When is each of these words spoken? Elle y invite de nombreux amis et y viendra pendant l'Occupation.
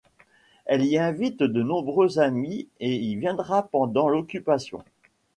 Elle 0.65 0.83
y 0.83 0.97
invite 0.97 1.43
de 1.43 1.61
nombreux 1.61 2.17
amis 2.17 2.67
et 2.79 2.95
y 2.95 3.15
viendra 3.17 3.67
pendant 3.67 4.09
l'Occupation. 4.09 4.83